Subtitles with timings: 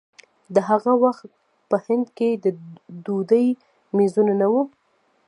[0.55, 1.29] د هغه وخت
[1.69, 2.45] په هند کې د
[3.05, 3.47] ډوډۍ
[3.95, 4.61] مېزونه نه وو.